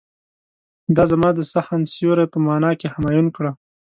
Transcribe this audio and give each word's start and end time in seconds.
دا 0.95 1.03
زما 1.11 1.29
د 1.35 1.39
سخن 1.53 1.81
سيوری 1.93 2.25
په 2.33 2.37
معنی 2.45 2.73
کې 2.79 2.87
همایون 2.93 3.27
کړه. 3.35 3.51